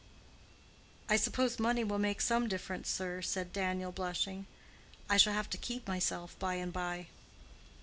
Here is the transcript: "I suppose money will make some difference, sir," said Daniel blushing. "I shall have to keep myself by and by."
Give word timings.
"I 1.07 1.15
suppose 1.15 1.59
money 1.59 1.83
will 1.83 1.99
make 1.99 2.21
some 2.21 2.47
difference, 2.47 2.89
sir," 2.89 3.21
said 3.21 3.53
Daniel 3.53 3.91
blushing. 3.91 4.47
"I 5.07 5.17
shall 5.17 5.33
have 5.33 5.51
to 5.51 5.59
keep 5.59 5.87
myself 5.87 6.35
by 6.39 6.55
and 6.55 6.73
by." 6.73 7.05